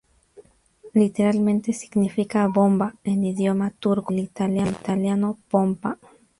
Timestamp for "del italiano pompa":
4.15-5.99